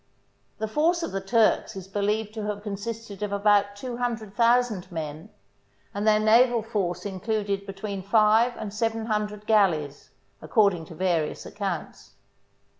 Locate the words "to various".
10.85-11.45